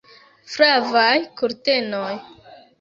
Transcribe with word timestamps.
Flavaj 0.53 1.13
kurtenoj! 1.43 2.11